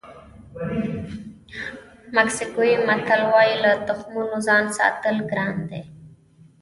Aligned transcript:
مکسیکوي 2.15 2.71
متل 2.87 3.21
وایي 3.31 3.55
له 3.63 3.71
تخمونو 3.87 4.35
ځان 4.47 4.63
ساتل 4.77 5.15
ګران 5.31 5.55
دي. 5.69 5.81